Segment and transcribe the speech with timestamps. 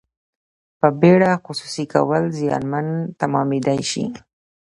[0.79, 2.87] په بیړه خصوصي کول زیانمن
[3.21, 4.05] تمامیدای شي.